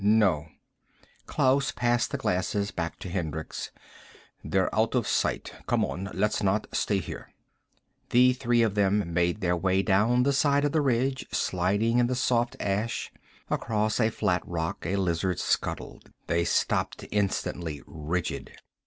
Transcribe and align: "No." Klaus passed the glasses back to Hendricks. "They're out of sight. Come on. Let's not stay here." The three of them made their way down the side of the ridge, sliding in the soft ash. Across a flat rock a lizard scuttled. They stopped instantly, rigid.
"No." 0.03 0.47
Klaus 1.27 1.71
passed 1.71 2.09
the 2.09 2.17
glasses 2.17 2.71
back 2.71 2.97
to 2.97 3.07
Hendricks. 3.07 3.69
"They're 4.43 4.73
out 4.75 4.95
of 4.95 5.05
sight. 5.07 5.53
Come 5.67 5.85
on. 5.85 6.09
Let's 6.15 6.41
not 6.41 6.65
stay 6.71 6.97
here." 6.97 7.31
The 8.09 8.33
three 8.33 8.63
of 8.63 8.73
them 8.73 9.13
made 9.13 9.41
their 9.41 9.55
way 9.55 9.83
down 9.83 10.23
the 10.23 10.33
side 10.33 10.65
of 10.65 10.71
the 10.71 10.81
ridge, 10.81 11.27
sliding 11.31 11.99
in 11.99 12.07
the 12.07 12.15
soft 12.15 12.55
ash. 12.59 13.11
Across 13.51 13.99
a 13.99 14.09
flat 14.09 14.41
rock 14.43 14.87
a 14.87 14.95
lizard 14.95 15.37
scuttled. 15.39 16.11
They 16.25 16.45
stopped 16.45 17.05
instantly, 17.11 17.83
rigid. 17.85 18.53